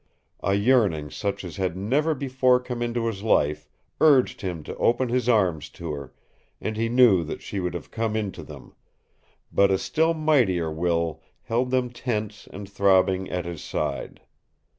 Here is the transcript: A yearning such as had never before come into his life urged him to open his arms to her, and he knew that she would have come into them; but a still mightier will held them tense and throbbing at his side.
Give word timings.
A 0.41 0.55
yearning 0.55 1.11
such 1.11 1.43
as 1.43 1.57
had 1.57 1.77
never 1.77 2.15
before 2.15 2.59
come 2.59 2.81
into 2.81 3.05
his 3.05 3.21
life 3.21 3.67
urged 3.99 4.41
him 4.41 4.63
to 4.63 4.75
open 4.77 5.09
his 5.09 5.29
arms 5.29 5.69
to 5.77 5.91
her, 5.93 6.11
and 6.59 6.75
he 6.75 6.89
knew 6.89 7.23
that 7.23 7.43
she 7.43 7.59
would 7.59 7.75
have 7.75 7.91
come 7.91 8.15
into 8.15 8.41
them; 8.41 8.73
but 9.51 9.69
a 9.69 9.77
still 9.77 10.15
mightier 10.15 10.71
will 10.71 11.21
held 11.43 11.69
them 11.69 11.91
tense 11.91 12.47
and 12.51 12.67
throbbing 12.67 13.29
at 13.29 13.45
his 13.45 13.63
side. 13.63 14.21